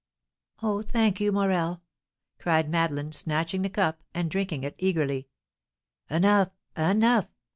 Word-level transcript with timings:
"Oh, 0.63 0.81
thank 0.81 1.19
you, 1.21 1.31
Morel!" 1.31 1.83
cried 2.39 2.71
Madeleine, 2.71 3.11
snatching 3.11 3.61
the 3.61 3.69
cup, 3.69 4.03
and 4.15 4.31
drinking 4.31 4.63
it 4.63 4.73
eagerly. 4.79 5.27
"Enough! 6.09 6.49
enough! 6.75 7.27